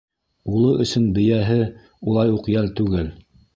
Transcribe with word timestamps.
Улы 0.53 0.71
өсөн 0.85 1.05
бейәһе 1.17 1.59
улай 2.13 2.35
уҡ 2.39 2.53
йәл 2.57 2.75
түгел. 2.83 3.15